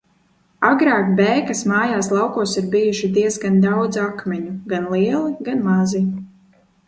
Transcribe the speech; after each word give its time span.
Agrāk 0.69 1.09
Bēkas 1.19 1.59
mājās 1.71 2.09
laukos 2.13 2.55
ir 2.61 2.71
bijuši 2.77 3.11
diezgan 3.19 3.59
daudz 3.65 4.01
akmeņu, 4.07 4.55
gan 4.75 4.89
lieli, 4.95 5.35
gan 5.51 5.61
mazi. 5.69 6.01